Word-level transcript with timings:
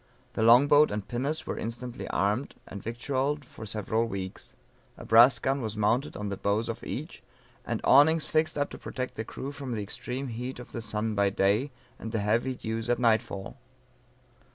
The 0.33 0.41
long 0.41 0.67
boat 0.67 0.89
and 0.89 1.07
pinnace 1.07 1.45
were 1.45 1.59
instantly 1.59 2.07
armed, 2.07 2.55
and 2.65 2.81
victualled 2.81 3.45
for 3.45 3.67
several 3.67 4.07
weeks, 4.07 4.55
a 4.97 5.05
brass 5.05 5.37
gun 5.37 5.61
was 5.61 5.77
mounted 5.77 6.17
on 6.17 6.29
the 6.29 6.37
bows 6.37 6.69
of 6.69 6.83
each, 6.83 7.21
and 7.67 7.79
awnings 7.83 8.25
fixed 8.25 8.57
up 8.57 8.71
to 8.71 8.79
protect 8.79 9.13
the 9.13 9.23
crew 9.23 9.51
from 9.51 9.73
the 9.73 9.83
extreme 9.83 10.29
heat 10.29 10.57
of 10.57 10.71
the 10.71 10.81
sun 10.81 11.13
by 11.13 11.29
day, 11.29 11.69
and 11.99 12.11
the 12.11 12.19
heavy 12.19 12.55
dews 12.55 12.89
at 12.89 12.97
nightfall. 12.97 13.57